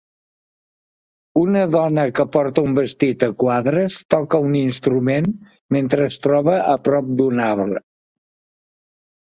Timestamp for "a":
3.29-3.31, 6.75-6.77